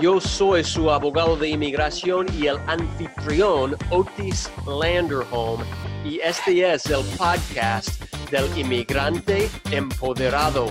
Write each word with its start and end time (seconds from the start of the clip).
Yo 0.00 0.20
soy 0.20 0.62
su 0.62 0.92
abogado 0.92 1.36
de 1.36 1.48
inmigración 1.48 2.28
y 2.40 2.46
el 2.46 2.56
anfitrión 2.68 3.76
Otis 3.90 4.48
Landerholm 4.64 5.64
y 6.04 6.20
este 6.20 6.72
es 6.72 6.86
el 6.86 7.04
podcast 7.16 8.00
del 8.30 8.46
inmigrante 8.56 9.48
empoderado. 9.72 10.66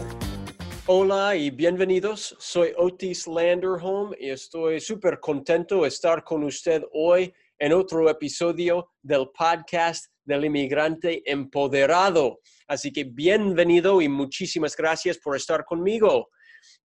Hola 0.85 1.35
y 1.35 1.49
bienvenidos. 1.49 2.37
Soy 2.39 2.71
Otis 2.77 3.27
Landerholm 3.27 4.13
y 4.17 4.29
estoy 4.29 4.79
súper 4.79 5.19
contento 5.19 5.81
de 5.81 5.89
estar 5.89 6.23
con 6.23 6.45
usted 6.45 6.83
hoy 6.93 7.33
en 7.59 7.73
otro 7.73 8.09
episodio 8.09 8.91
del 9.01 9.27
podcast 9.37 10.05
del 10.23 10.45
inmigrante 10.45 11.29
empoderado. 11.29 12.39
Así 12.65 12.93
que 12.93 13.03
bienvenido 13.03 14.01
y 14.01 14.07
muchísimas 14.07 14.77
gracias 14.77 15.17
por 15.17 15.35
estar 15.35 15.65
conmigo. 15.65 16.29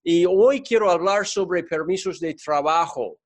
Y 0.05 0.25
hoy 0.27 0.63
quiero 0.63 0.91
hablar 0.91 1.27
sobre 1.27 1.63
permisos 1.63 2.19
de 2.19 2.35
trabajo. 2.35 3.19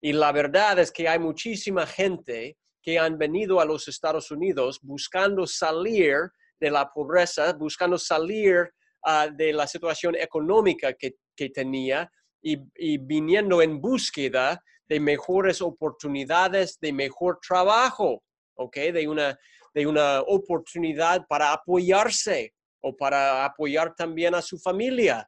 Y 0.00 0.12
la 0.12 0.30
verdad 0.30 0.78
es 0.78 0.92
que 0.92 1.08
hay 1.08 1.18
muchísima 1.18 1.86
gente 1.86 2.56
que 2.82 2.98
han 2.98 3.18
venido 3.18 3.60
a 3.60 3.64
los 3.64 3.88
Estados 3.88 4.30
Unidos 4.30 4.78
buscando 4.80 5.46
salir 5.46 6.16
de 6.60 6.70
la 6.70 6.88
pobreza, 6.88 7.52
buscando 7.52 7.98
salir 7.98 8.70
ah, 9.04 9.28
de 9.28 9.52
la 9.52 9.66
situación 9.66 10.14
económica 10.14 10.94
que, 10.94 11.14
tenía 11.54 12.10
y, 12.42 12.98
viniendo 12.98 13.62
en 13.62 13.80
búsqueda 13.80 14.62
de 14.86 15.00
mejores 15.00 15.62
oportunidades, 15.62 16.78
de 16.80 16.92
mejor 16.92 17.38
trabajo, 17.40 18.22
¿ok? 18.56 18.76
De 18.92 19.08
una, 19.08 19.38
de 19.72 19.86
una 19.86 20.20
oportunidad 20.20 21.26
para 21.26 21.54
apoyarse 21.54 22.52
o 22.82 22.94
para 22.94 23.46
apoyar 23.46 23.94
también 23.94 24.34
a 24.34 24.42
su 24.42 24.58
familia. 24.58 25.26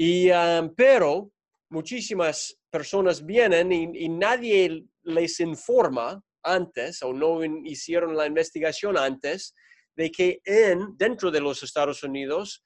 Y, 0.00 0.30
um, 0.30 0.72
pero 0.76 1.32
muchísimas 1.70 2.56
personas 2.70 3.26
vienen 3.26 3.72
y, 3.72 4.08
nadie 4.08 4.86
les 5.02 5.40
informa 5.40 6.22
antes 6.44 7.02
o 7.02 7.12
no 7.12 7.42
hicieron 7.64 8.16
la 8.16 8.26
investigación 8.26 8.96
antes 8.96 9.56
de 9.96 10.08
que 10.12 10.40
en, 10.44 10.96
dentro 10.96 11.32
de 11.32 11.40
los 11.40 11.64
Estados 11.64 12.04
Unidos, 12.04 12.62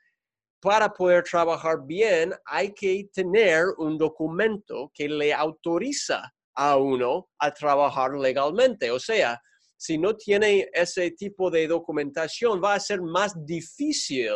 para 0.60 0.92
poder 0.92 1.24
trabajar 1.24 1.78
bien, 1.86 2.34
hay 2.44 2.74
que 2.74 3.08
tener 3.14 3.64
un 3.78 3.96
documento 3.96 4.90
que 4.92 5.08
le 5.08 5.32
autoriza 5.32 6.30
a 6.54 6.76
uno 6.76 7.30
a 7.38 7.50
trabajar 7.50 8.12
legalmente. 8.12 8.90
O 8.90 9.00
sea, 9.00 9.40
si 9.78 9.96
no 9.96 10.14
tiene 10.16 10.68
ese 10.74 11.12
tipo 11.12 11.50
de 11.50 11.66
documentación, 11.66 12.60
va 12.62 12.74
a 12.74 12.80
ser 12.80 13.00
más 13.00 13.34
difícil 13.46 14.28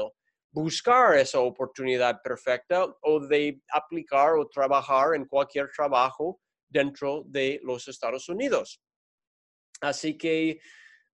buscar 0.57 1.19
esa 1.19 1.39
oportunidad 1.41 2.23
perfecta 2.23 2.87
o 3.03 3.21
de 3.21 3.61
aplicar 3.71 4.39
o 4.39 4.49
trabajar 4.49 5.15
en 5.15 5.27
cualquier 5.27 5.69
trabajo 5.71 6.41
dentro 6.67 7.25
de 7.27 7.61
los 7.63 7.87
Estados 7.89 8.27
Unidos. 8.31 8.81
Así 9.83 10.17
que, 10.17 10.59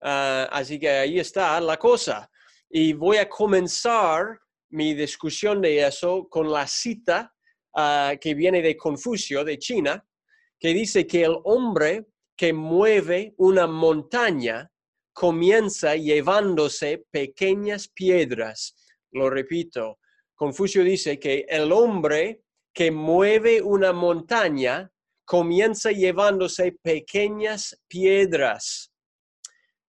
ah, 0.00 0.48
así 0.52 0.78
que 0.78 0.88
ahí 0.88 1.18
está 1.18 1.60
la 1.60 1.76
cosa. 1.76 2.30
Y 2.70 2.92
voy 2.92 3.16
a 3.16 3.28
comenzar 3.28 4.38
mi 4.70 4.94
discusión 4.94 5.60
de 5.60 5.84
eso 5.88 6.28
con 6.30 6.48
la 6.48 6.68
cita 6.68 7.34
ah, 7.74 8.14
que 8.20 8.34
viene 8.34 8.62
de 8.62 8.76
Confucio, 8.76 9.42
de 9.42 9.58
China, 9.58 10.06
que 10.56 10.68
dice 10.68 11.04
que 11.04 11.24
el 11.24 11.36
hombre 11.42 12.06
que 12.36 12.52
mueve 12.52 13.34
una 13.38 13.66
montaña 13.66 14.70
comienza 15.12 15.96
llevándose 15.96 17.04
pequeñas 17.10 17.88
piedras 17.88 18.76
lo 19.12 19.30
repito, 19.30 19.98
Confucio 20.34 20.82
dice 20.82 21.18
que 21.18 21.46
el 21.48 21.70
hombre 21.72 22.42
que 22.72 22.90
mueve 22.90 23.62
una 23.62 23.92
montaña 23.92 24.90
comienza 25.24 25.92
llevándose 25.92 26.72
pequeñas 26.82 27.80
piedras. 27.86 28.92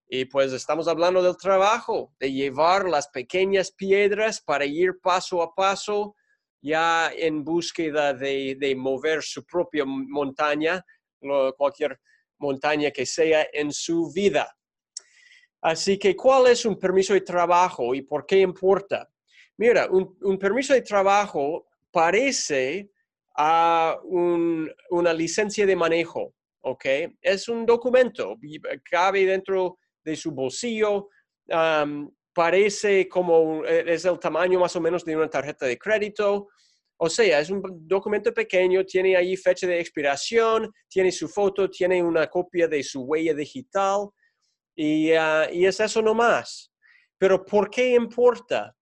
Y 0.08 0.26
pues 0.26 0.54
estamos 0.54 0.88
hablando 0.88 1.24
del 1.24 1.38
trabajo, 1.38 2.14
de 2.20 2.32
llevar 2.32 2.88
las 2.88 3.08
pequeñas 3.08 3.72
piedras 3.72 4.42
para 4.42 4.66
ir 4.66 5.00
paso 5.02 5.42
a 5.42 5.56
paso 5.56 6.16
ya 6.62 7.12
en 7.12 7.44
búsqueda 7.44 8.14
de, 8.14 8.76
mover 8.78 9.22
su 9.22 9.46
propia 9.46 9.86
montaña, 9.86 10.86
cualquier 11.58 12.00
montaña 12.38 12.92
que 12.92 13.06
sea 13.06 13.48
en 13.52 13.72
su 13.72 14.12
vida. 14.14 14.56
Así 15.62 15.98
que, 15.98 16.16
¿cuál 16.16 16.48
es 16.48 16.66
un 16.66 16.78
permiso 16.78 17.14
de 17.14 17.22
trabajo 17.22 17.96
y 17.96 18.02
por 18.02 18.26
qué 18.26 18.40
importa? 18.40 19.10
Mira, 19.58 19.88
un, 19.90 20.40
permiso 20.40 20.74
de 20.74 20.82
trabajo 20.82 21.68
parece 21.92 22.90
a 23.36 23.98
una 24.04 25.14
licencia 25.14 25.66
de 25.66 25.76
manejo, 25.76 26.34
¿ok? 26.62 26.86
Es 27.22 27.48
un 27.48 27.66
documento, 27.66 28.38
cabe 28.90 29.26
dentro 29.26 29.78
de 30.04 30.16
su 30.16 30.32
bolsillo, 30.32 31.10
parece 32.34 33.08
como 33.08 33.64
e, 33.64 33.94
es 33.94 34.06
el 34.06 34.20
tamaño 34.20 34.60
más 34.60 34.76
o 34.76 34.82
menos 34.82 35.06
de 35.06 35.16
una 35.16 35.30
tarjeta 35.30 35.66
de 35.66 35.78
crédito. 35.78 36.48
O 36.98 37.10
sea, 37.10 37.40
es 37.40 37.50
un 37.50 37.62
documento 37.88 38.34
pequeño, 38.34 38.86
tiene 38.86 39.16
ahí 39.16 39.36
fecha 39.36 39.68
de 39.68 39.80
expiración, 39.80 40.72
tiene 40.90 41.12
su 41.12 41.28
foto, 41.28 41.70
tiene 41.70 42.02
una 42.02 42.28
copia 42.28 42.68
de 42.68 42.84
su 42.84 43.02
huella 43.02 43.34
digital 43.34 44.10
y, 44.76 45.12
ah, 45.12 45.48
y 45.52 45.66
es 45.66 45.80
eso 45.80 46.02
nomás. 46.02 46.72
Pero 47.18 47.46
¿por 47.46 47.70
qué 47.70 47.94
importa? 47.94 48.76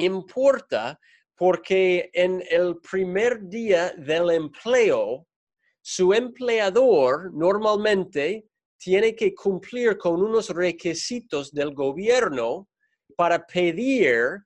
Importa 0.00 0.98
porque 1.36 2.10
en 2.12 2.42
el 2.50 2.78
primer 2.80 3.48
día 3.48 3.92
del 3.96 4.30
empleo, 4.30 5.26
su 5.80 6.12
empleador 6.12 7.32
normalmente 7.32 8.46
tiene 8.78 9.14
que 9.14 9.34
cumplir 9.34 9.96
con 9.96 10.22
unos 10.22 10.50
requisitos 10.50 11.50
del 11.52 11.72
gobierno 11.74 12.68
para 13.16 13.46
pedir 13.46 14.42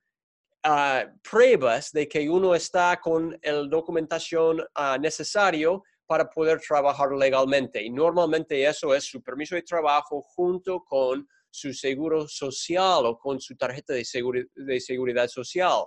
ah, 0.63 1.05
pruebas 1.21 1.91
de 1.91 2.07
que 2.07 2.29
uno 2.29 2.55
está 2.55 2.99
con 3.01 3.37
la 3.41 3.67
documentación 3.67 4.61
uh, 4.61 4.99
necesario 4.99 5.83
para 6.05 6.29
poder 6.29 6.59
trabajar 6.59 7.11
legalmente. 7.11 7.83
Y 7.83 7.89
normalmente 7.89 8.65
eso 8.65 8.93
es 8.93 9.05
su 9.05 9.21
permiso 9.21 9.55
de 9.55 9.63
trabajo 9.63 10.21
junto 10.21 10.83
con 10.83 11.27
su 11.55 11.73
seguro 11.73 12.27
social 12.27 13.05
o 13.05 13.17
con 13.17 13.39
su 13.39 13.55
tarjeta 13.55 13.93
de, 13.93 14.03
seguridad 14.03 15.27
social. 15.29 15.85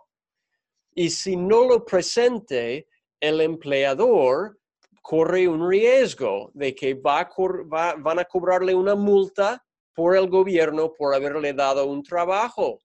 Y 0.94 1.10
si 1.10 1.36
no 1.36 1.66
lo 1.66 1.84
presente, 1.84 2.88
el 3.20 3.40
empleador 3.42 4.58
corre 5.02 5.46
un 5.46 5.68
riesgo 5.68 6.50
de 6.54 6.74
que 6.74 6.94
va 6.94 7.28
van 7.98 8.18
a 8.18 8.24
cobrarle 8.24 8.74
una 8.74 8.94
multa 8.94 9.62
por 9.94 10.16
el 10.16 10.28
gobierno 10.28 10.92
por 10.92 11.14
haberle 11.14 11.52
dado 11.52 11.86
un 11.86 12.02
trabajo. 12.02 12.78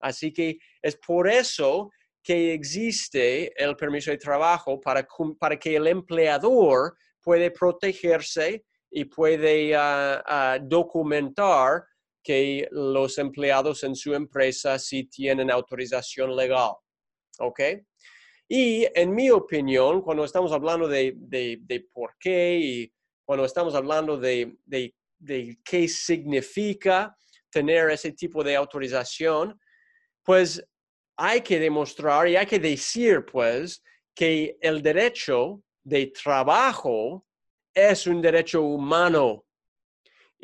Así 0.00 0.32
que 0.32 0.58
es 0.82 0.96
por 0.96 1.28
eso 1.28 1.90
que 2.22 2.54
existe 2.54 3.52
el 3.62 3.76
permiso 3.76 4.10
de 4.10 4.18
trabajo 4.18 4.80
para, 4.80 5.06
para 5.38 5.58
que 5.58 5.76
el 5.76 5.86
empleador 5.86 6.96
puede 7.22 7.50
protegerse 7.50 8.64
y 8.94 9.04
puede 9.06 9.74
ah, 9.74 10.22
ah, 10.24 10.58
documentar 10.62 11.84
que 12.24 12.66
los 12.72 13.18
empleados 13.18 13.84
en 13.84 13.94
su 13.94 14.14
empresa 14.14 14.78
sí 14.78 15.04
tienen 15.04 15.50
autorización 15.50 16.34
legal. 16.34 16.72
¿Ok? 17.38 17.60
Y 18.48 18.86
en 18.94 19.14
mi 19.14 19.30
opinión, 19.30 20.02
cuando 20.02 20.24
estamos 20.24 20.52
hablando 20.52 20.88
de, 20.88 21.16
por 21.92 22.16
qué 22.18 22.58
y 22.58 22.92
cuando 23.24 23.44
estamos 23.44 23.74
hablando 23.74 24.18
de, 24.18 24.56
de, 24.64 25.58
qué 25.64 25.88
significa 25.88 27.16
tener 27.50 27.90
ese 27.90 28.12
tipo 28.12 28.42
de 28.42 28.56
autorización, 28.56 29.58
pues 30.22 30.64
hay 31.16 31.40
que 31.40 31.58
demostrar 31.58 32.28
y 32.28 32.36
hay 32.36 32.46
que 32.46 32.58
decir, 32.58 33.24
pues, 33.30 33.82
que 34.14 34.56
el 34.60 34.82
derecho 34.82 35.62
de 35.82 36.06
trabajo 36.08 37.26
es 37.72 38.06
un 38.06 38.20
derecho 38.22 38.62
humano. 38.62 39.44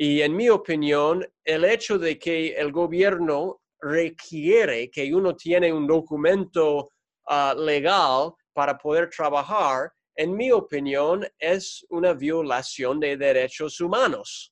Y 0.03 0.23
en 0.23 0.35
mi 0.35 0.49
opinión, 0.49 1.23
el 1.45 1.63
hecho 1.63 1.99
de 1.99 2.17
que 2.17 2.55
el 2.55 2.71
gobierno 2.71 3.61
requiere 3.79 4.89
que 4.89 5.13
uno 5.13 5.35
tiene 5.35 5.71
un 5.71 5.85
documento 5.85 6.89
ah, 7.27 7.53
legal 7.55 8.33
para 8.51 8.79
poder 8.79 9.11
trabajar, 9.11 9.91
en 10.15 10.35
mi 10.35 10.51
opinión, 10.51 11.23
es 11.37 11.85
una 11.89 12.13
violación 12.13 12.99
de 12.99 13.15
derechos 13.15 13.79
humanos. 13.79 14.51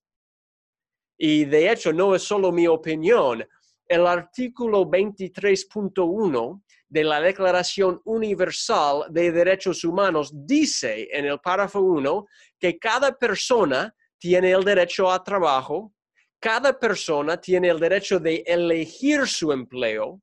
Y 1.18 1.46
de 1.46 1.72
hecho, 1.72 1.92
no 1.94 2.14
es 2.14 2.22
solo 2.22 2.52
mi 2.52 2.68
opinión. 2.68 3.44
El 3.88 4.06
artículo 4.06 4.86
23.1 4.86 6.62
de 6.90 7.04
la 7.04 7.22
Declaración 7.22 8.00
Universal 8.06 9.06
de 9.10 9.32
Derechos 9.32 9.84
Humanos 9.84 10.32
dice 10.32 11.08
en 11.12 11.26
el 11.26 11.40
párrafo 11.40 11.80
1 11.80 12.28
que 12.60 12.78
cada 12.78 13.18
persona 13.18 13.96
tiene 14.20 14.52
el 14.52 14.64
derecho 14.64 15.10
a 15.12 15.24
trabajo, 15.24 15.94
cada 16.40 16.78
persona 16.78 17.40
tiene 17.40 17.70
el 17.70 17.80
derecho 17.80 18.20
de 18.20 18.44
elegir 18.46 19.28
su 19.28 19.52
empleo, 19.52 20.22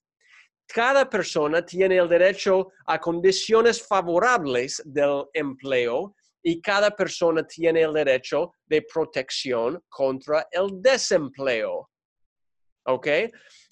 cada 0.66 1.08
persona 1.08 1.64
tiene 1.64 1.96
el 1.96 2.08
derecho 2.08 2.68
a 2.86 2.98
condiciones 2.98 3.86
favorables 3.86 4.82
del 4.84 5.24
empleo 5.32 6.14
y 6.42 6.60
cada 6.60 6.90
persona 6.90 7.46
tiene 7.46 7.82
el 7.82 7.92
derecho 7.92 8.52
de 8.66 8.82
protección 8.82 9.82
contra 9.88 10.46
el 10.50 10.80
desempleo. 10.80 11.90
¿Ok? 12.86 13.08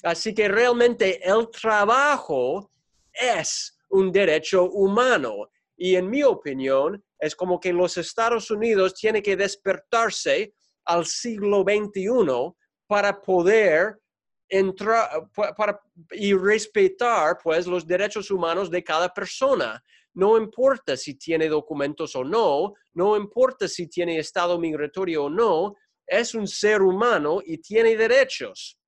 Así 0.02 0.34
que 0.34 0.48
realmente 0.48 1.20
el 1.24 1.48
trabajo 1.50 2.70
es 3.12 3.78
un 3.90 4.10
derecho 4.10 4.64
humano. 4.70 5.50
Y 5.76 5.96
en 5.96 6.08
mi 6.08 6.22
opinión, 6.22 7.02
es 7.18 7.34
como 7.34 7.58
que 7.58 7.72
los 7.72 7.96
Estados 7.96 8.50
Unidos 8.50 8.94
tienen 8.94 9.22
que 9.22 9.36
despertarse 9.36 10.54
al 10.84 11.06
siglo 11.06 11.62
XXI 11.62 12.52
para 12.86 13.20
poder 13.20 13.98
entrar 14.48 15.26
para, 15.56 15.80
y 16.12 16.34
respetar 16.34 17.38
pues 17.42 17.66
los 17.66 17.86
derechos 17.86 18.30
humanos 18.30 18.70
de 18.70 18.84
cada 18.84 19.12
persona. 19.12 19.82
No 20.12 20.36
importa 20.36 20.96
si 20.96 21.16
tiene 21.16 21.48
documentos 21.48 22.14
o 22.14 22.22
no, 22.22 22.74
no 22.92 23.16
importa 23.16 23.66
si 23.66 23.88
tiene 23.88 24.18
estado 24.18 24.58
migratorio 24.58 25.24
o 25.24 25.30
no, 25.30 25.74
es 26.06 26.34
un 26.34 26.46
ser 26.46 26.82
humano 26.82 27.40
y 27.44 27.58
tiene 27.58 27.96
derechos. 27.96 28.78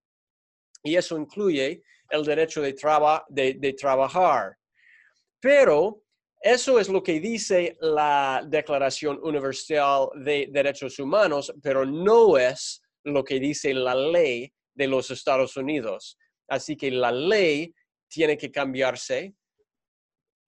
Y 0.84 0.94
eso 0.94 1.18
incluye 1.18 1.82
el 2.10 2.24
derecho 2.24 2.62
de, 2.62 2.74
de 3.58 3.72
trabajar. 3.72 4.56
Pero 5.40 6.02
eso 6.46 6.78
es 6.78 6.88
lo 6.88 7.02
que 7.02 7.18
dice 7.18 7.76
la 7.80 8.40
Declaración 8.46 9.18
Universal 9.20 10.10
de 10.14 10.48
Derechos 10.48 10.96
Humanos, 11.00 11.52
pero 11.60 11.84
no 11.84 12.38
es 12.38 12.80
lo 13.04 13.24
que 13.24 13.40
dice 13.40 13.74
la 13.74 13.96
ley 13.96 14.52
de 14.72 14.86
los 14.86 15.10
Estados 15.10 15.56
Unidos. 15.56 16.16
Así 16.48 16.76
que 16.76 16.92
la 16.92 17.10
ley 17.10 17.74
tiene 18.08 18.38
que 18.38 18.52
cambiarse, 18.52 19.34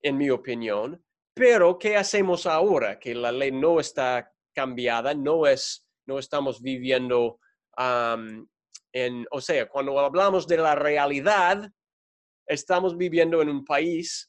en 0.01 0.17
mi 0.17 0.31
opinión. 0.31 1.05
Pero, 1.35 1.77
¿qué 1.77 1.97
hacemos 1.97 2.47
ahora? 2.47 3.01
Que 3.01 3.17
la 3.17 3.33
ley 3.33 3.51
no 3.51 3.81
está 3.81 4.33
cambiada, 4.55 5.15
no, 5.15 5.49
es, 5.49 5.85
no 6.07 6.21
estamos 6.21 6.63
viviendo 6.63 7.41
en, 8.93 9.27
o 9.33 9.41
sea, 9.41 9.69
cuando 9.69 9.99
hablamos 9.99 10.47
de 10.47 10.59
la 10.59 10.77
realidad, 10.77 11.69
estamos 12.47 12.97
viviendo 12.97 13.43
en 13.43 13.49
un 13.49 13.65
país 13.65 14.28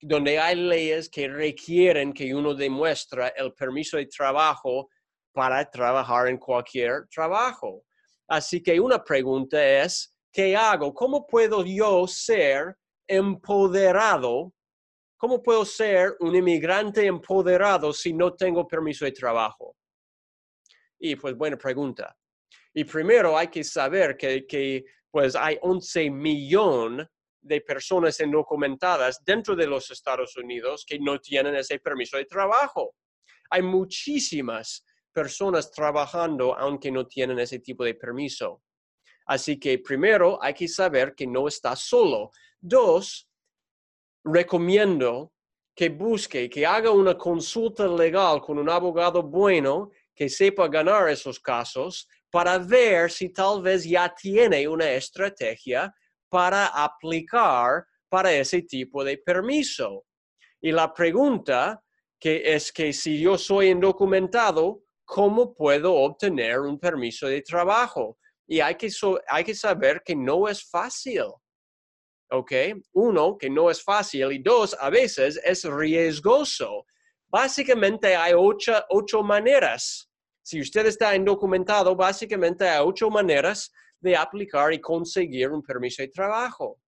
donde 0.00 0.38
hay 0.38 0.56
leyes 0.56 1.08
que 1.08 1.28
requieren 1.28 2.12
que 2.12 2.34
uno 2.34 2.54
demuestre 2.54 3.32
el 3.36 3.52
permiso 3.54 3.96
de 3.96 4.06
trabajo 4.06 4.88
para 5.32 5.68
trabajar 5.70 6.28
en 6.28 6.38
cualquier 6.38 7.06
trabajo. 7.08 7.84
Así 8.28 8.62
que 8.62 8.78
una 8.80 9.02
pregunta 9.02 9.64
es, 9.64 10.14
¿qué 10.32 10.56
hago? 10.56 10.92
¿Cómo 10.92 11.26
puedo 11.26 11.64
yo 11.64 12.06
ser 12.06 12.76
empoderado? 13.06 14.52
¿Cómo 15.16 15.42
puedo 15.42 15.64
ser 15.64 16.16
un 16.20 16.34
inmigrante 16.34 17.06
empoderado 17.06 17.92
si 17.92 18.12
no 18.12 18.34
tengo 18.34 18.66
permiso 18.66 19.04
de 19.04 19.12
trabajo? 19.12 19.76
Y 20.98 21.16
pues 21.16 21.34
buena 21.36 21.56
pregunta. 21.56 22.16
Y 22.74 22.84
primero 22.84 23.36
hay 23.36 23.48
que 23.48 23.64
saber 23.64 24.16
que, 24.16 24.46
que 24.46 24.84
pues 25.10 25.34
hay 25.34 25.58
11 25.62 26.10
millones 26.10 27.06
de 27.46 27.60
personas 27.60 28.20
indocumentadas 28.20 29.22
dentro 29.24 29.54
de 29.54 29.66
los 29.66 29.90
Estados 29.90 30.36
Unidos 30.36 30.84
que 30.86 30.98
no 30.98 31.20
tienen 31.20 31.54
ese 31.54 31.78
permiso 31.78 32.16
de 32.16 32.24
trabajo. 32.24 32.94
Hay 33.50 33.62
muchísimas 33.62 34.84
personas 35.12 35.70
trabajando 35.70 36.56
aunque 36.58 36.90
no 36.90 37.06
tienen 37.06 37.38
ese 37.38 37.60
tipo 37.60 37.84
de 37.84 37.94
permiso. 37.94 38.62
Así 39.26 39.58
que 39.58 39.78
primero 39.78 40.38
hay 40.42 40.54
que 40.54 40.68
saber 40.68 41.14
que 41.14 41.26
no 41.26 41.48
está 41.48 41.74
solo. 41.74 42.30
Dos, 42.60 43.28
recomiendo 44.24 45.32
que 45.74 45.88
busque, 45.88 46.48
que 46.48 46.64
haga 46.64 46.90
una 46.90 47.16
consulta 47.16 47.86
legal 47.86 48.40
con 48.40 48.58
un 48.58 48.70
abogado 48.70 49.22
bueno 49.22 49.90
que 50.14 50.28
sepa 50.28 50.68
ganar 50.68 51.08
esos 51.08 51.38
casos 51.38 52.08
para 52.30 52.58
ver 52.58 53.10
si 53.10 53.30
tal 53.30 53.62
vez 53.62 53.84
ya 53.84 54.12
tiene 54.14 54.66
una 54.66 54.90
estrategia 54.90 55.94
para 56.36 56.66
aplicar 56.66 57.86
para 58.10 58.30
ese 58.30 58.60
tipo 58.60 59.02
de 59.02 59.16
permiso. 59.16 60.04
Y 60.60 60.70
la 60.70 60.92
pregunta 60.92 61.82
que 62.20 62.54
es 62.54 62.70
que 62.70 62.92
si 62.92 63.18
yo 63.18 63.38
soy 63.38 63.70
indocumentado, 63.70 64.82
¿cómo 65.06 65.54
puedo 65.54 65.94
obtener 65.94 66.60
un 66.60 66.78
permiso 66.78 67.26
de 67.26 67.40
trabajo? 67.40 68.18
Y 68.46 68.60
hay 68.60 68.74
que, 68.74 68.90
hay 69.28 69.44
que 69.44 69.54
saber 69.54 70.02
que 70.04 70.14
no 70.14 70.46
es 70.46 70.62
fácil. 70.68 71.22
¿Ok? 72.30 72.52
Uno, 72.92 73.38
que 73.38 73.48
no 73.48 73.70
es 73.70 73.82
fácil. 73.82 74.30
Y 74.30 74.42
dos, 74.42 74.76
a 74.78 74.90
veces 74.90 75.40
es 75.42 75.64
riesgoso. 75.64 76.84
Básicamente 77.28 78.14
hay 78.14 78.34
ocho, 78.36 78.74
ocho 78.90 79.22
maneras. 79.22 80.10
Si 80.42 80.60
usted 80.60 80.84
está 80.84 81.16
indocumentado, 81.16 81.96
básicamente 81.96 82.68
hay 82.68 82.84
ocho 82.84 83.08
maneras 83.08 83.72
de 84.00 84.16
aplicar 84.16 84.72
y 84.72 84.80
conseguir 84.80 85.50
un 85.50 85.62
permiso 85.62 86.02
de 86.02 86.08
trabajo. 86.08 86.80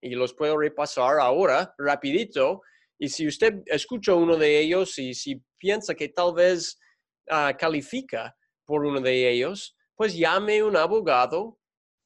Y 0.00 0.10
los 0.10 0.34
puedo 0.34 0.56
repasar 0.56 1.18
ahora 1.18 1.74
rapidito. 1.78 2.62
Y 2.98 3.08
si 3.08 3.26
usted 3.26 3.62
escucha 3.66 4.14
uno 4.14 4.36
de 4.36 4.58
ellos 4.60 4.98
y 4.98 5.14
si 5.14 5.42
piensa 5.58 5.94
que 5.94 6.08
tal 6.08 6.34
vez 6.34 6.78
ah, 7.30 7.54
califica 7.58 8.34
por 8.64 8.84
uno 8.84 9.00
de 9.00 9.30
ellos, 9.30 9.76
pues 9.94 10.14
llame 10.14 10.62
un 10.62 10.76
abogado 10.76 11.58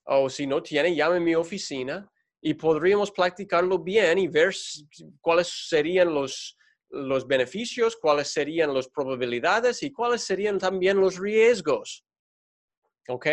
o 0.05 0.29
si 0.31 0.46
no 0.46 0.62
tiene, 0.62 0.94
llame 0.94 1.20
mi 1.20 1.34
oficina 1.34 2.11
y 2.40 2.55
podríamos 2.55 3.11
practicarlo 3.11 3.79
bien 3.79 4.19
y 4.19 4.29
ver 4.29 4.52
cuáles 5.20 5.69
serían 5.69 6.12
los, 6.12 6.56
los 6.90 7.26
beneficios, 7.26 7.96
cuáles 7.96 8.29
serían 8.29 8.75
las 8.75 8.88
probabilidades 8.88 9.82
y 9.82 9.93
cuáles 9.93 10.23
serían 10.23 10.58
también 10.58 10.99
los 10.99 11.19
riesgos. 11.19 12.05
¿Ok? 13.08 13.26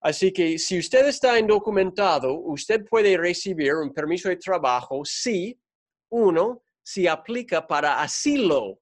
Así 0.00 0.32
que 0.32 0.58
si 0.58 0.78
usted 0.78 1.06
está 1.06 1.38
indocumentado, 1.38 2.32
usted 2.34 2.84
puede 2.84 3.16
recibir 3.16 3.74
un 3.74 3.92
permiso 3.92 4.28
de 4.28 4.36
trabajo 4.36 5.04
si, 5.04 5.58
uno, 6.10 6.62
si 6.82 7.06
aplica 7.06 7.66
para 7.66 8.00
asilo 8.00 8.80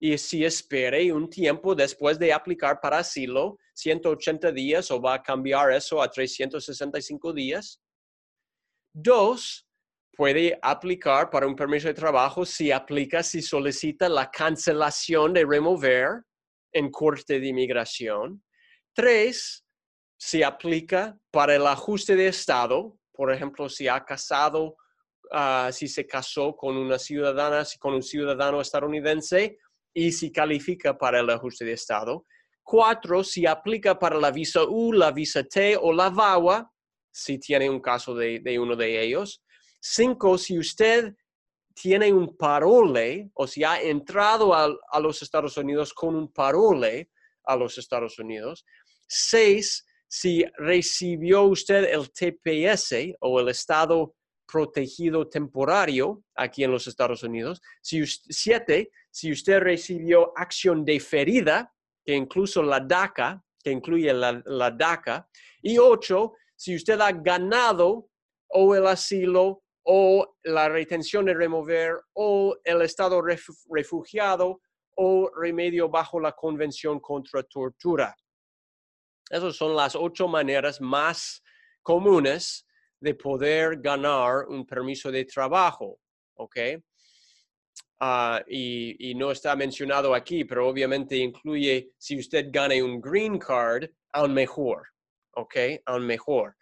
y 0.00 0.16
si 0.18 0.44
espere 0.44 1.12
un 1.12 1.28
tiempo 1.28 1.74
después 1.74 2.18
de 2.18 2.32
aplicar 2.32 2.80
para 2.80 2.98
asilo, 2.98 3.58
180 3.74 4.50
días 4.52 4.90
o 4.90 5.00
va 5.00 5.14
a 5.14 5.22
cambiar 5.22 5.72
eso 5.72 6.02
a 6.02 6.10
365 6.10 7.32
días. 7.32 7.80
Dos, 8.94 9.66
puede 10.16 10.58
aplicar 10.60 11.30
para 11.30 11.46
un 11.46 11.56
permiso 11.56 11.88
de 11.88 11.94
trabajo 11.94 12.44
si 12.44 12.70
aplica, 12.70 13.22
si 13.22 13.42
solicita 13.42 14.08
la 14.08 14.30
cancelación 14.30 15.32
de 15.32 15.44
remover 15.44 16.22
en 16.72 16.90
corte 16.90 17.40
de 17.40 17.48
inmigración. 17.48 18.42
Tres, 18.94 19.64
si 20.18 20.42
aplica 20.42 21.18
para 21.30 21.56
el 21.56 21.66
ajuste 21.66 22.14
de 22.14 22.28
estado, 22.28 22.98
por 23.12 23.32
ejemplo, 23.32 23.68
si 23.68 23.88
ha 23.88 24.04
casado, 24.04 24.76
ah, 25.30 25.70
si 25.72 25.88
se 25.88 26.06
casó 26.06 26.54
con 26.54 26.76
una 26.76 26.98
ciudadana, 26.98 27.64
con 27.78 27.94
un 27.94 28.02
ciudadano 28.02 28.60
estadounidense 28.60 29.58
y 29.94 30.12
si 30.12 30.30
califica 30.30 30.96
para 30.98 31.20
el 31.20 31.30
ajuste 31.30 31.64
de 31.64 31.72
estado. 31.72 32.26
Cuatro, 32.62 33.24
si 33.24 33.46
aplica 33.46 33.98
para 33.98 34.18
la 34.18 34.30
visa 34.30 34.62
U, 34.64 34.92
la 34.92 35.10
visa 35.10 35.42
T 35.42 35.76
o 35.80 35.92
la 35.92 36.10
VAWA, 36.10 36.70
si 37.10 37.38
tiene 37.38 37.68
un 37.68 37.80
caso 37.80 38.14
de, 38.14 38.58
uno 38.58 38.76
de 38.76 39.02
ellos. 39.02 39.42
Cinco, 39.80 40.36
si 40.36 40.58
usted 40.58 41.14
tiene 41.74 42.12
un 42.12 42.36
parole 42.36 43.30
o 43.34 43.46
si 43.46 43.64
ha 43.64 43.80
entrado 43.80 44.54
a 44.54 45.00
los 45.00 45.22
Estados 45.22 45.56
Unidos 45.56 45.94
con 45.94 46.14
un 46.14 46.30
parole 46.30 47.10
a 47.44 47.56
los 47.56 47.78
Estados 47.78 48.18
Unidos. 48.18 48.64
Seis, 49.14 49.84
si 50.08 50.42
recibió 50.56 51.42
usted 51.42 51.84
el 51.84 52.10
TPS 52.10 53.14
o 53.20 53.40
el 53.40 53.50
Estado 53.50 54.14
protegido 54.50 55.28
temporario 55.28 56.24
aquí 56.34 56.64
en 56.64 56.70
los 56.70 56.86
Estados 56.86 57.22
Unidos. 57.22 57.60
Si 57.82 58.02
siete, 58.06 58.90
si 59.10 59.30
usted 59.30 59.60
recibió 59.60 60.32
acción 60.34 60.82
deferida, 60.84 61.70
que 62.04 62.14
incluso 62.14 62.62
la 62.62 62.80
DACA, 62.80 63.42
que 63.62 63.70
incluye 63.70 64.12
la, 64.14 64.42
la 64.46 64.70
DACA. 64.70 65.28
Y 65.60 65.76
ocho, 65.76 66.32
si 66.56 66.74
usted 66.74 66.98
ha 67.00 67.12
ganado 67.12 68.08
o 68.48 68.74
el 68.74 68.86
asilo 68.86 69.62
o 69.84 70.36
la 70.44 70.70
retención 70.70 71.26
de 71.26 71.34
remover 71.34 72.00
o 72.14 72.56
el 72.64 72.80
estado 72.80 73.22
refugiado 73.68 74.60
o 74.96 75.30
remedio 75.36 75.90
bajo 75.90 76.18
la 76.18 76.32
Convención 76.32 76.98
contra 77.00 77.42
Tortura. 77.42 78.16
Esas 79.32 79.56
son 79.56 79.74
las 79.74 79.96
ocho 79.96 80.28
maneras 80.28 80.78
más 80.78 81.42
comunes 81.82 82.66
de 83.00 83.14
poder 83.14 83.80
ganar 83.80 84.44
un 84.46 84.66
permiso 84.66 85.10
de 85.10 85.24
trabajo, 85.24 85.98
¿ok? 86.34 86.56
Ah, 87.98 88.42
y, 88.46 89.14
no 89.16 89.30
está 89.30 89.56
mencionado 89.56 90.14
aquí, 90.14 90.44
pero 90.44 90.68
obviamente 90.68 91.16
incluye 91.16 91.92
si 91.96 92.18
usted 92.18 92.48
gana 92.50 92.74
un 92.84 93.00
green 93.00 93.38
card, 93.38 93.88
aún 94.12 94.34
mejor, 94.34 94.88
¿ok? 95.34 95.56
Aún 95.86 96.04
mejor. 96.04 96.54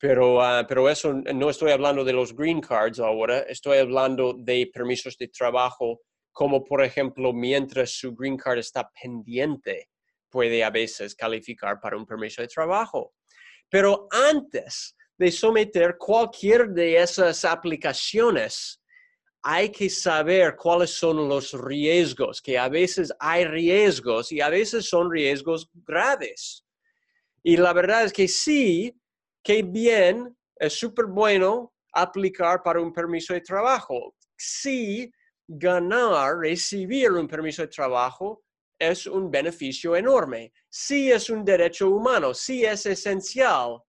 Pero, 0.00 0.42
ah, 0.42 0.66
pero 0.68 0.88
eso 0.88 1.12
no 1.12 1.50
estoy 1.50 1.70
hablando 1.70 2.02
de 2.04 2.14
los 2.14 2.34
green 2.34 2.60
cards 2.60 2.98
ahora, 2.98 3.40
estoy 3.42 3.78
hablando 3.78 4.34
de 4.36 4.68
permisos 4.74 5.16
de 5.18 5.28
trabajo, 5.28 6.00
como 6.32 6.64
por 6.64 6.82
ejemplo, 6.82 7.32
mientras 7.32 7.92
su 7.92 8.12
green 8.12 8.36
card 8.36 8.58
está 8.58 8.90
pendiente, 9.00 9.88
puede 10.30 10.62
a 10.62 10.70
veces 10.70 11.14
calificar 11.14 11.80
para 11.80 11.96
un 11.96 12.06
permiso 12.06 12.42
de 12.42 12.48
trabajo. 12.48 13.14
Pero 13.68 14.08
antes 14.10 14.96
de 15.16 15.30
someter 15.30 15.96
cualquier 15.98 16.68
de 16.68 16.96
esas 16.96 17.44
aplicaciones, 17.44 18.80
hay 19.42 19.70
que 19.70 19.88
saber 19.88 20.56
cuáles 20.56 20.90
son 20.90 21.28
los 21.28 21.52
riesgos, 21.52 22.40
que 22.40 22.58
a 22.58 22.68
veces 22.68 23.12
hay 23.18 23.44
riesgos 23.44 24.32
y 24.32 24.40
a 24.40 24.48
veces 24.48 24.88
son 24.88 25.10
riesgos 25.10 25.68
graves. 25.72 26.64
Y 27.42 27.56
la 27.56 27.72
verdad 27.72 28.04
es 28.04 28.12
que 28.12 28.28
sí, 28.28 28.94
que 29.42 29.62
bien, 29.62 30.36
es 30.56 30.74
súper 30.74 31.06
bueno 31.06 31.72
aplicar 31.92 32.62
para 32.62 32.80
un 32.80 32.92
permiso 32.92 33.32
de 33.32 33.40
trabajo. 33.40 34.14
Sí, 34.36 35.10
ganar, 35.46 36.38
recibir 36.38 37.12
un 37.12 37.26
permiso 37.26 37.62
de 37.62 37.68
trabajo 37.68 38.42
es 38.78 39.06
un 39.06 39.30
beneficio 39.30 39.96
enorme. 39.96 40.52
Sí 40.68 41.10
es 41.10 41.30
un 41.30 41.44
derecho 41.44 41.90
humano, 41.90 42.34
sí 42.34 42.64
es 42.64 42.86
esencial, 42.86 43.82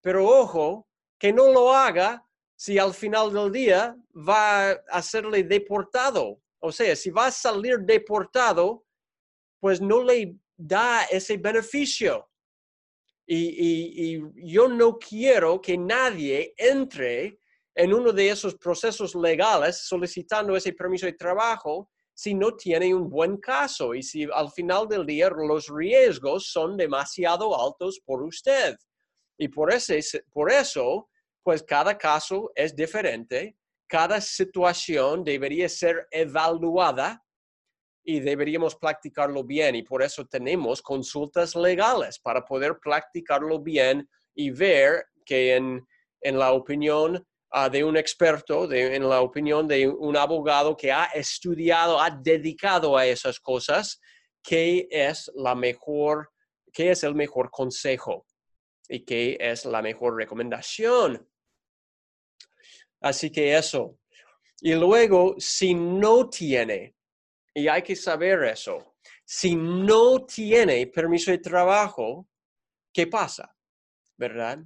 pero 0.00 0.26
ojo, 0.26 0.88
que 1.18 1.32
no 1.32 1.52
lo 1.52 1.72
haga 1.74 2.24
si 2.56 2.78
al 2.78 2.94
final 2.94 3.32
del 3.32 3.52
día 3.52 3.96
va 4.14 4.70
a 4.70 5.02
serle 5.02 5.42
deportado. 5.42 6.40
O 6.60 6.72
sea, 6.72 6.94
si 6.96 7.10
va 7.10 7.26
a 7.26 7.30
salir 7.30 7.78
deportado, 7.80 8.84
pues 9.60 9.80
no 9.80 10.02
le 10.02 10.36
da 10.56 11.04
ese 11.04 11.36
beneficio. 11.36 12.28
Y, 13.26 14.16
y, 14.16 14.22
yo 14.50 14.68
no 14.68 14.98
quiero 14.98 15.60
que 15.60 15.76
nadie 15.76 16.54
entre 16.56 17.38
en 17.74 17.92
uno 17.92 18.12
de 18.12 18.30
esos 18.30 18.54
procesos 18.56 19.14
legales 19.14 19.86
solicitando 19.86 20.56
ese 20.56 20.72
permiso 20.72 21.06
de 21.06 21.12
trabajo 21.12 21.90
si 22.18 22.34
no 22.34 22.56
tiene 22.56 22.92
un 22.92 23.08
buen 23.08 23.36
caso 23.36 23.94
y 23.94 24.02
si 24.02 24.24
al 24.34 24.50
final 24.50 24.88
del 24.88 25.06
día 25.06 25.30
los 25.30 25.68
riesgos 25.68 26.50
son 26.50 26.76
demasiado 26.76 27.56
altos 27.56 28.00
por 28.04 28.24
usted. 28.24 28.76
Y 29.38 29.46
por, 29.46 29.72
ese, 29.72 30.02
por 30.32 30.50
eso, 30.50 31.08
pues 31.44 31.62
cada 31.62 31.96
caso 31.96 32.50
es 32.56 32.74
diferente, 32.74 33.56
cada 33.86 34.20
situación 34.20 35.22
debería 35.22 35.68
ser 35.68 36.08
evaluada 36.10 37.24
y 38.02 38.18
deberíamos 38.18 38.74
practicarlo 38.74 39.44
bien. 39.44 39.76
Y 39.76 39.84
por 39.84 40.02
eso 40.02 40.26
tenemos 40.26 40.82
consultas 40.82 41.54
legales 41.54 42.18
para 42.18 42.44
poder 42.44 42.80
practicarlo 42.82 43.60
bien 43.60 44.10
y 44.34 44.50
ver 44.50 45.04
que 45.24 45.54
en, 45.54 45.86
en 46.22 46.36
la 46.36 46.50
opinión 46.50 47.24
Ah, 47.50 47.70
de 47.70 47.82
un 47.82 47.96
experto, 47.96 48.70
en 48.70 49.08
la 49.08 49.22
opinión 49.22 49.66
de 49.66 49.88
un 49.88 50.16
abogado 50.18 50.76
que 50.76 50.92
ha 50.92 51.06
estudiado, 51.06 51.98
ha 51.98 52.10
dedicado 52.10 52.94
a 52.94 53.06
esas 53.06 53.40
cosas, 53.40 54.00
qué 54.42 54.86
es 54.90 55.30
la 55.34 55.54
mejor, 55.54 56.30
qué 56.70 56.90
es 56.90 57.04
el 57.04 57.14
mejor 57.14 57.50
consejo 57.50 58.26
y 58.86 59.02
qué 59.02 59.38
es 59.40 59.64
la 59.64 59.80
mejor 59.80 60.16
recomendación. 60.16 61.26
Así 63.00 63.30
que 63.30 63.56
eso. 63.56 63.98
Y 64.60 64.74
luego, 64.74 65.34
si 65.38 65.72
no 65.72 66.28
tiene, 66.28 66.96
y 67.54 67.66
hay 67.66 67.80
que 67.80 67.96
saber 67.96 68.44
eso, 68.44 68.96
si 69.24 69.56
no 69.56 70.26
tiene 70.26 70.86
permiso 70.88 71.30
de 71.30 71.38
trabajo, 71.38 72.28
¿qué 72.92 73.06
pasa? 73.06 73.56
¿Verdad? 74.18 74.58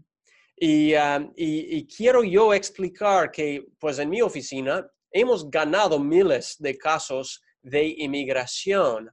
Y, 0.65 1.89
quiero 1.89 2.23
yo 2.23 2.55
explicar 2.55 3.33
que, 3.33 3.67
pues 3.81 3.99
en 3.99 4.09
mi 4.09 4.23
oficina, 4.23 4.89
hemos 5.11 5.51
ganado 5.51 5.99
miles 5.99 6.55
de 6.61 6.79
casos 6.79 7.43
de 7.63 7.85
inmigración 7.99 9.11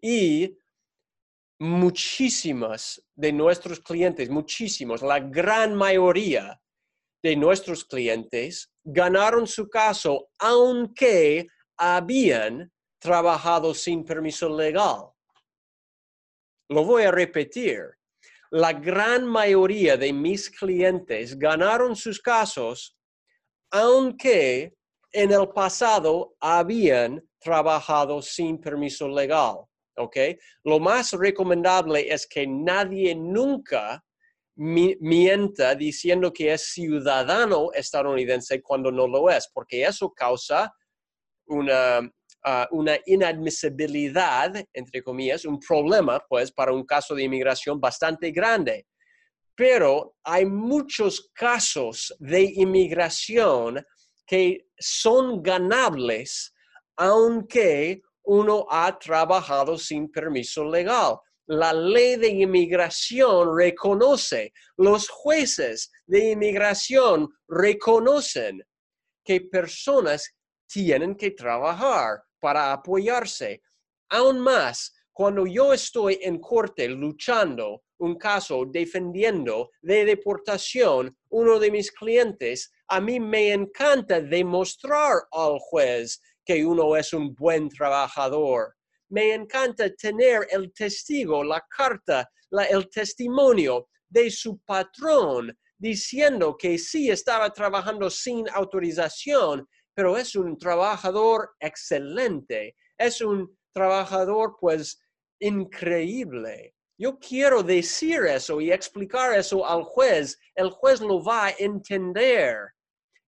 y 0.00 0.56
muchísimas 1.58 3.04
de 3.12 3.32
nuestros 3.32 3.80
clientes, 3.80 4.30
muchísimos, 4.30 5.02
la 5.02 5.18
gran 5.18 5.74
mayoría 5.74 6.60
de 7.24 7.34
nuestros 7.34 7.84
clientes 7.84 8.72
ganaron 8.84 9.48
su 9.48 9.68
caso 9.68 10.28
aunque 10.38 11.48
habían 11.76 12.72
trabajado 13.00 13.74
sin 13.74 14.04
permiso 14.04 14.48
legal. 14.48 15.08
Lo 16.68 16.84
voy 16.84 17.02
a 17.02 17.10
repetir 17.10 17.98
la 18.54 18.72
gran 18.72 19.26
mayoría 19.26 19.96
de 19.96 20.12
mis 20.12 20.48
clientes 20.48 21.36
ganaron 21.36 21.96
sus 21.96 22.20
casos 22.20 22.96
aunque 23.72 24.72
en 25.10 25.32
el 25.32 25.48
pasado 25.48 26.36
habían 26.38 27.20
trabajado 27.40 28.22
sin 28.22 28.60
permiso 28.60 29.08
legal. 29.08 29.56
¿ok? 29.96 30.16
Lo 30.62 30.78
más 30.78 31.12
recomendable 31.14 32.12
es 32.12 32.28
que 32.28 32.46
nadie 32.46 33.16
nunca 33.16 34.04
mienta 34.54 35.74
diciendo 35.74 36.32
que 36.32 36.52
es 36.52 36.72
ciudadano 36.72 37.72
estadounidense 37.72 38.62
cuando 38.62 38.92
no 38.92 39.08
lo 39.08 39.30
es, 39.30 39.50
porque 39.52 39.82
eso 39.82 40.12
causa 40.12 40.72
una 41.46 42.08
una 42.70 42.98
inadmisibilidad, 43.06 44.52
entre 44.72 45.02
comillas, 45.02 45.44
un 45.44 45.58
problema, 45.58 46.22
pues, 46.28 46.52
para 46.52 46.72
un 46.72 46.84
caso 46.84 47.14
de 47.14 47.24
inmigración 47.24 47.80
bastante 47.80 48.30
grande. 48.30 48.86
Pero 49.56 50.16
hay 50.24 50.44
muchos 50.44 51.30
casos 51.32 52.14
de 52.18 52.42
inmigración 52.42 53.84
que 54.26 54.66
son 54.78 55.42
ganables 55.42 56.54
aunque 56.96 58.02
uno 58.24 58.66
ha 58.70 58.98
trabajado 58.98 59.76
sin 59.76 60.10
permiso 60.10 60.64
legal. 60.64 61.18
La 61.46 61.72
ley 61.72 62.16
de 62.16 62.28
inmigración 62.28 63.56
reconoce, 63.56 64.52
los 64.76 65.08
jueces 65.08 65.90
de 66.06 66.30
inmigración 66.32 67.28
reconocen 67.48 68.62
que 69.24 69.42
personas 69.42 70.34
tienen 70.66 71.14
que 71.16 71.32
trabajar 71.32 72.22
para 72.44 72.74
apoyarse. 72.74 73.62
Aún 74.10 74.38
más, 74.38 74.92
cuando 75.14 75.46
yo 75.46 75.72
estoy 75.72 76.18
en 76.20 76.38
corte 76.40 76.86
luchando 76.86 77.84
un 78.00 78.16
caso 78.16 78.66
defendiendo 78.66 79.70
de 79.80 80.04
deportación, 80.04 81.16
uno 81.30 81.58
de 81.58 81.70
mis 81.70 81.90
clientes, 81.90 82.70
a 82.88 83.00
mí 83.00 83.18
me 83.18 83.54
encanta 83.54 84.20
demostrar 84.20 85.22
al 85.32 85.58
juez 85.58 86.20
que 86.44 86.66
uno 86.66 86.94
es 86.96 87.14
un 87.14 87.34
buen 87.34 87.70
trabajador. 87.70 88.74
Me 89.08 89.32
encanta 89.32 89.88
tener 89.94 90.46
el 90.50 90.70
testigo, 90.74 91.42
la 91.42 91.64
carta, 91.74 92.28
el 92.68 92.90
testimonio 92.90 93.88
de 94.06 94.30
su 94.30 94.58
patrón 94.66 95.56
diciendo 95.78 96.58
que 96.58 96.76
sí 96.76 97.10
estaba 97.10 97.48
trabajando 97.50 98.10
sin 98.10 98.46
autorización 98.50 99.66
pero 99.94 100.16
es 100.16 100.34
un 100.34 100.58
trabajador 100.58 101.54
excelente, 101.60 102.76
es 102.98 103.20
un 103.20 103.56
trabajador 103.72 104.56
pues 104.60 105.00
increíble. 105.40 106.74
Yo 106.96 107.18
quiero 107.18 107.62
decir 107.62 108.24
eso 108.26 108.60
y 108.60 108.70
explicar 108.70 109.34
eso 109.34 109.66
al 109.66 109.82
juez. 109.82 110.38
El 110.54 110.70
juez 110.70 111.00
lo 111.00 111.22
va 111.22 111.46
a 111.46 111.54
entender 111.58 112.56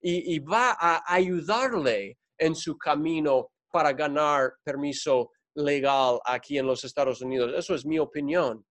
y, 0.01 0.39
va 0.39 0.77
a 0.79 1.03
ayudarle 1.13 2.17
en 2.39 2.55
su 2.55 2.79
camino 2.79 3.49
para 3.73 3.93
ganar 3.93 4.55
permiso 4.63 5.33
legal 5.57 6.21
aquí 6.25 6.59
en 6.59 6.67
los 6.67 6.85
Estados 6.85 7.21
Unidos. 7.21 7.53
Eso 7.57 7.75
es 7.75 7.85
mi 7.85 7.99
opinión. 7.99 8.65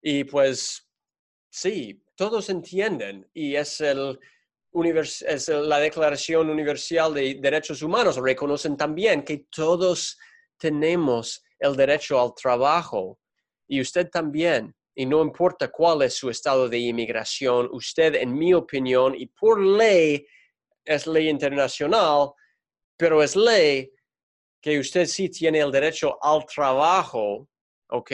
Y 0.00 0.24
pues 0.24 0.88
sí, 1.50 2.02
todos 2.16 2.48
entienden 2.48 3.28
y 3.34 3.56
es 3.56 3.80
el, 3.82 4.18
es 4.74 5.48
la 5.48 5.78
Declaración 5.78 6.48
Universal 6.48 7.14
de 7.14 7.34
Derechos 7.40 7.82
Humanos 7.82 8.16
reconocen 8.16 8.76
también 8.76 9.22
que 9.22 9.46
todos 9.50 10.18
tenemos 10.58 11.42
el 11.58 11.76
derecho 11.76 12.20
al 12.20 12.34
trabajo 12.34 13.18
y 13.68 13.80
usted 13.80 14.08
también. 14.08 14.74
Y 14.94 15.06
no 15.06 15.22
importa 15.22 15.68
cuál 15.68 16.02
es 16.02 16.14
su 16.14 16.28
estado 16.28 16.68
de 16.68 16.78
inmigración, 16.78 17.68
usted, 17.72 18.14
en 18.16 18.34
mi 18.34 18.52
opinión, 18.52 19.14
y 19.14 19.26
por 19.26 19.60
ley, 19.60 20.26
es 20.84 21.06
ley 21.06 21.28
internacional, 21.28 22.32
pero 22.96 23.22
es 23.22 23.34
ley 23.34 23.90
que 24.60 24.78
usted 24.78 25.06
sí 25.06 25.28
tiene 25.28 25.60
el 25.60 25.72
derecho 25.72 26.18
al 26.22 26.44
trabajo, 26.44 27.48
¿ok? 27.88 28.10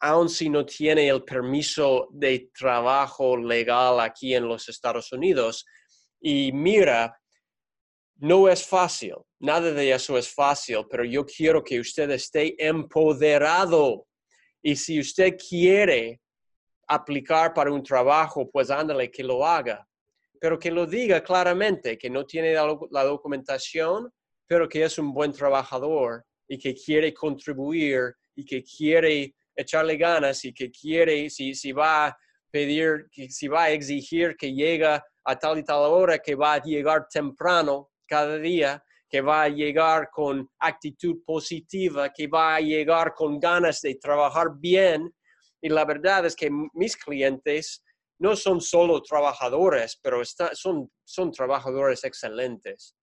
Aun 0.00 0.28
si 0.28 0.48
no 0.48 0.64
tiene 0.64 1.08
el 1.08 1.24
permiso 1.24 2.08
de 2.12 2.50
trabajo 2.56 3.36
legal 3.36 4.00
aquí 4.00 4.34
en 4.34 4.46
los 4.46 4.68
Estados 4.68 5.12
Unidos. 5.12 5.64
Y 6.20 6.52
mira, 6.52 7.18
no 8.16 8.48
es 8.48 8.66
fácil, 8.66 9.14
nada 9.40 9.72
de 9.72 9.92
eso 9.92 10.18
es 10.18 10.32
fácil, 10.32 10.78
pero 10.90 11.04
yo 11.04 11.24
quiero 11.24 11.62
que 11.62 11.80
usted 11.80 12.10
esté 12.10 12.54
empoderado. 12.64 14.06
Y 14.62 14.74
si 14.74 14.98
usted 14.98 15.36
quiere 15.36 16.20
aplicar 16.88 17.54
para 17.54 17.72
un 17.72 17.82
trabajo, 17.82 18.50
pues 18.50 18.70
ándale 18.70 19.10
que 19.10 19.22
lo 19.22 19.46
haga. 19.46 19.86
Pero 20.40 20.58
que 20.58 20.70
lo 20.70 20.86
diga 20.86 21.22
claramente, 21.22 21.98
que 21.98 22.10
no 22.10 22.24
tiene 22.24 22.54
la, 22.54 23.04
documentación, 23.04 24.12
pero 24.46 24.68
que 24.68 24.84
es 24.84 24.98
un 24.98 25.12
buen 25.12 25.32
trabajador 25.32 26.24
y 26.48 26.58
que 26.58 26.74
quiere 26.74 27.12
contribuir 27.12 28.14
y 28.34 28.44
que 28.44 28.62
quiere 28.62 29.34
echarle 29.58 29.96
ganas 29.96 30.44
y 30.44 30.52
que 30.52 30.70
quiere, 30.70 31.28
si, 31.28 31.54
si 31.54 31.72
va 31.72 32.06
a 32.06 32.18
pedir, 32.50 33.08
si 33.28 33.48
va 33.48 33.64
a 33.64 33.70
exigir 33.70 34.36
que 34.36 34.52
llegue 34.52 34.86
a 34.86 35.38
tal 35.38 35.58
y 35.58 35.64
tal 35.64 35.82
hora, 35.82 36.18
que 36.18 36.34
va 36.34 36.54
a 36.54 36.62
llegar 36.62 37.08
temprano, 37.08 37.90
cada 38.06 38.38
día, 38.38 38.82
que 39.08 39.20
va 39.20 39.42
a 39.42 39.48
llegar 39.48 40.10
con 40.10 40.48
actitud 40.58 41.22
positiva, 41.24 42.12
que 42.12 42.26
va 42.26 42.56
a 42.56 42.60
llegar 42.60 43.14
con 43.14 43.40
ganas 43.40 43.80
de 43.80 43.96
trabajar 43.96 44.48
bien. 44.56 45.12
Y 45.60 45.68
la 45.68 45.84
verdad 45.84 46.26
es 46.26 46.36
que 46.36 46.50
mis 46.72 46.96
clientes 46.96 47.84
no 48.20 48.36
son 48.36 48.60
solo 48.60 49.02
trabajadores, 49.02 49.98
pero 50.02 50.22
son, 50.24 50.90
son 51.04 51.32
trabajadores 51.32 52.04
excelentes. 52.04 52.94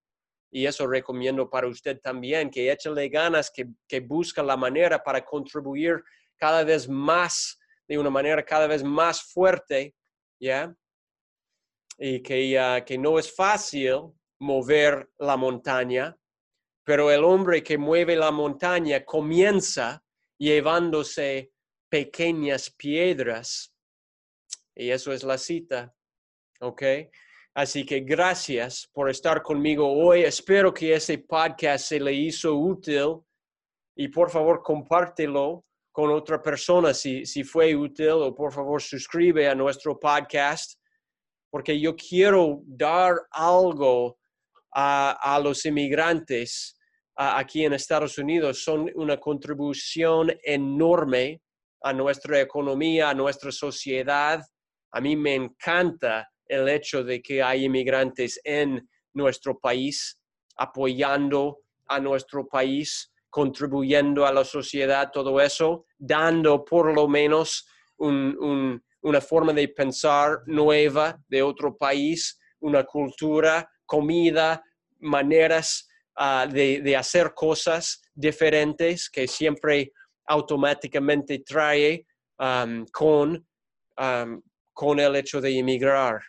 Y 0.51 0.65
eso 0.65 0.87
recomiendo 0.87 1.49
para 1.49 1.67
usted 1.67 1.99
también, 2.01 2.49
que 2.49 2.71
échale 2.71 3.09
ganas, 3.09 3.51
que, 3.51 3.67
que 3.87 4.05
la 4.43 4.55
manera 4.55 5.03
para 5.03 5.23
contribuir 5.23 6.01
cada 6.37 6.63
vez 6.63 6.87
más, 6.87 7.59
de 7.87 7.97
una 7.97 8.09
manera 8.09 8.43
cada 8.43 8.67
vez 8.67 8.83
más 8.83 9.21
fuerte, 9.23 9.95
¿ya? 10.39 10.75
Y 11.97 12.21
que, 12.21 12.83
que 12.85 12.97
no 12.97 13.17
es 13.19 13.33
fácil, 13.33 14.11
mover 14.39 15.09
la 15.17 15.37
montaña, 15.37 16.15
pero 16.83 17.09
el 17.09 17.23
hombre 17.23 17.63
que 17.63 17.77
mueve 17.77 18.15
la 18.15 18.31
montaña 18.31 19.03
comienza 19.03 20.03
llevándose 20.37 21.51
pequeñas 21.89 22.69
piedras. 22.69 23.73
Y 24.75 24.89
eso 24.89 25.13
es 25.13 25.23
la 25.23 25.37
cita. 25.37 25.93
¿Ok? 26.59 26.83
Así 27.55 27.85
que 27.85 28.01
gracias 28.01 28.89
por 28.93 29.09
estar 29.09 29.41
conmigo 29.41 29.91
hoy. 29.91 30.23
Espero 30.23 30.73
que 30.73 30.93
ese 30.93 31.19
podcast 31.19 31.87
se 31.87 31.99
le 31.99 32.13
hizo 32.13 32.53
útil 32.53 33.21
y 33.95 34.09
por 34.09 34.29
favor 34.29 34.61
compártelo 34.61 35.63
con 35.95 36.11
otra 36.11 36.41
persona. 36.41 36.93
Si, 36.93 37.23
fue 37.45 37.73
útil 37.73 38.09
o 38.09 38.35
por 38.35 38.51
favor 38.51 38.81
suscribe 38.81 39.47
a 39.47 39.55
nuestro 39.55 39.97
podcast 39.97 40.77
porque 41.49 41.79
yo 41.79 41.95
quiero 41.95 42.59
dar 42.65 43.15
algo 43.31 44.17
a, 44.73 45.39
los 45.41 45.65
inmigrantes 45.65 46.77
aquí 47.15 47.63
en 47.63 47.71
Estados 47.71 48.17
Unidos. 48.17 48.61
Son 48.61 48.91
una 48.95 49.17
contribución 49.17 50.33
enorme 50.43 51.41
a 51.81 51.93
nuestra 51.93 52.41
economía, 52.41 53.11
a 53.11 53.13
nuestra 53.13 53.53
sociedad. 53.53 54.43
A 54.91 54.99
mí 54.99 55.15
me 55.15 55.35
encanta 55.35 56.29
el 56.45 56.67
hecho 56.67 57.05
de 57.05 57.21
que 57.21 57.41
hay 57.41 57.63
inmigrantes 57.63 58.37
en 58.43 58.85
nuestro 59.13 59.57
país 59.57 60.19
apoyando 60.57 61.59
a 61.87 62.01
nuestro 62.01 62.45
país, 62.49 63.13
contribuyendo 63.35 64.25
a 64.25 64.31
la 64.31 64.45
sociedad, 64.45 65.11
todo 65.11 65.41
eso, 65.41 65.85
dando 65.97 66.63
por 66.63 66.93
lo 66.95 67.05
menos 67.05 67.67
una 67.97 69.19
forma 69.19 69.51
de 69.51 69.67
pensar 69.67 70.39
nueva 70.45 71.21
de 71.27 71.43
otro 71.43 71.75
país, 71.75 72.39
una 72.61 72.85
cultura, 72.85 73.69
comida, 73.85 74.63
maneras 74.99 75.85
ah, 76.15 76.47
de, 76.49 76.95
hacer 76.95 77.33
cosas 77.33 78.01
diferentes 78.13 79.09
que 79.09 79.27
siempre 79.27 79.91
automáticamente 80.27 81.39
trae 81.39 82.07
con, 82.93 83.45
con 84.71 84.99
el 85.01 85.15
hecho 85.17 85.41
de 85.41 85.59
emigrar. 85.59 86.21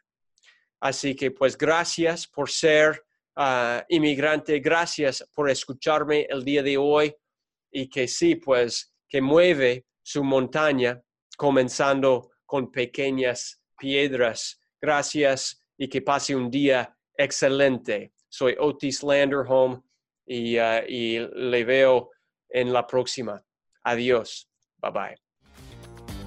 Así 0.81 1.15
que 1.15 1.31
pues 1.31 1.57
gracias 1.57 2.27
por 2.27 2.51
ser 2.51 3.06
ah, 3.37 3.85
inmigrante, 3.89 4.59
gracias 4.61 5.29
por 5.35 5.49
escucharme 5.51 6.27
el 6.29 6.45
día 6.45 6.63
de 6.63 6.77
hoy 6.77 7.15
y 7.71 7.89
que 7.89 8.09
sí, 8.09 8.37
pues 8.37 8.93
que 9.09 9.21
mueve 9.21 9.87
su 10.03 10.25
montaña 10.25 11.03
comenzando 11.37 12.31
con 12.45 12.71
pequeñas 12.71 13.61
piedras. 13.79 14.61
Gracias 14.81 15.65
y 15.77 15.89
que 15.89 16.03
pase 16.03 16.35
un 16.35 16.51
día 16.51 16.97
excelente. 17.17 18.13
Soy 18.29 18.57
Otis 18.59 19.03
Landerholm 19.03 19.83
y, 20.27 20.59
uh, 20.59 20.83
y 20.89 21.19
le 21.19 21.65
veo 21.65 22.11
en 22.49 22.73
la 22.73 22.87
próxima. 22.87 23.43
Adiós. 23.85 24.49
Bye 24.79 24.91
bye. 24.91 25.26